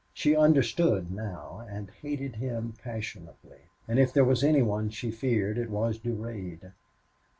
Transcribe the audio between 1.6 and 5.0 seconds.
and hated him passionately. And if there was any one